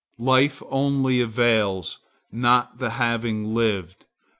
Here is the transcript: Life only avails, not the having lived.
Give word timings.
Life 0.17 0.63
only 0.69 1.21
avails, 1.21 1.99
not 2.31 2.79
the 2.79 2.89
having 2.89 3.53
lived. 3.53 4.07